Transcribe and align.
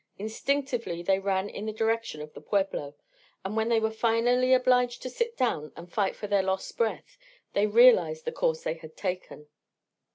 Instinctively 0.17 1.03
they 1.03 1.19
ran 1.19 1.47
in 1.47 1.67
the 1.67 1.71
direction 1.71 2.23
of 2.23 2.33
the 2.33 2.41
pueblo, 2.41 2.95
and 3.45 3.55
when 3.55 3.69
they 3.69 3.79
were 3.79 3.91
finally 3.91 4.51
obliged 4.51 5.03
to 5.03 5.11
sit 5.11 5.37
down 5.37 5.71
and 5.75 5.93
fight 5.93 6.15
for 6.15 6.25
their 6.25 6.41
lost 6.41 6.75
breath 6.75 7.19
they 7.53 7.67
realised 7.67 8.25
the 8.25 8.31
course 8.31 8.63
they 8.63 8.73
had 8.73 8.97
taken. 8.97 9.45